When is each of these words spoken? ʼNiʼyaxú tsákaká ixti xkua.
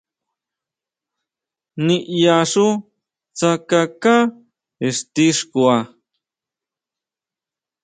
ʼNiʼyaxú 1.83 2.65
tsákaká 3.37 4.15
ixti 4.87 5.25
xkua. 5.37 5.75